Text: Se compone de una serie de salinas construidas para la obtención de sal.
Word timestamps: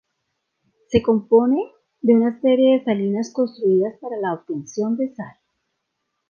Se 0.87 1.03
compone 1.03 1.61
de 2.01 2.15
una 2.15 2.41
serie 2.41 2.73
de 2.79 2.83
salinas 2.83 3.31
construidas 3.31 3.99
para 4.01 4.17
la 4.17 4.33
obtención 4.33 4.97
de 4.97 5.13
sal. 5.13 5.35